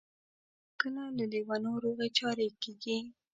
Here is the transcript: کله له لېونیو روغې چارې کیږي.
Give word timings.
کله 0.79 1.03
له 1.17 1.25
لېونیو 1.31 1.81
روغې 1.83 2.07
چارې 2.17 2.47
کیږي. 2.61 2.97